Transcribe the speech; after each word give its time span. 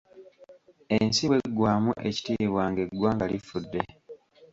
Ensi 0.95 1.23
bweggwamu 1.29 1.91
ekitiibwa 2.07 2.61
ng'eggwanga 2.71 3.25
lifudde. 3.31 3.81